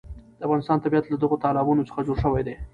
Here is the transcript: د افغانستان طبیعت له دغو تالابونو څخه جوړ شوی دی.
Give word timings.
د 0.37 0.39
افغانستان 0.47 0.77
طبیعت 0.85 1.05
له 1.07 1.17
دغو 1.23 1.41
تالابونو 1.43 1.87
څخه 1.89 2.05
جوړ 2.07 2.17
شوی 2.23 2.41
دی. 2.47 2.55